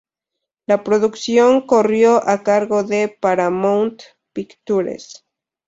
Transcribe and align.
La 0.65 0.83
producción 0.83 1.61
corrió 1.67 2.27
a 2.27 2.41
cargo 2.41 2.83
de 2.83 3.07
Paramount 3.21 4.01
Pictures. 4.33 5.23